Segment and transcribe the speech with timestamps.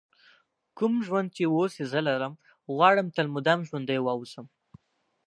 [0.77, 2.33] کوم ژوند چې اوس یې زه لرم
[2.75, 4.45] غواړم تل مدام ژوندی ووسم.